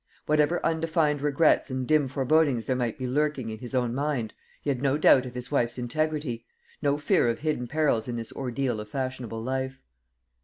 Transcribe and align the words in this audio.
Whatever 0.25 0.65
undefined 0.65 1.21
regrets 1.21 1.69
and 1.69 1.87
dim 1.87 2.07
forebodings 2.07 2.65
there 2.65 2.75
might 2.75 2.97
be 2.97 3.05
lurking 3.05 3.51
in 3.51 3.59
his 3.59 3.75
own 3.75 3.93
mind, 3.93 4.33
he 4.63 4.71
had 4.71 4.81
no 4.81 4.97
doubt 4.97 5.27
of 5.27 5.35
his 5.35 5.51
wife's 5.51 5.77
integrity 5.77 6.43
no 6.81 6.97
fear 6.97 7.29
of 7.29 7.37
hidden 7.41 7.67
perils 7.67 8.07
in 8.07 8.15
this 8.15 8.31
ordeal 8.31 8.79
of 8.79 8.89
fashionable 8.89 9.43
life. 9.43 9.79